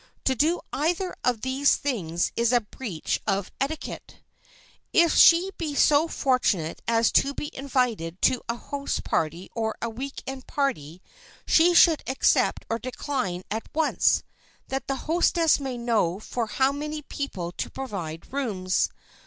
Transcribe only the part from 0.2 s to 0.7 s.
To do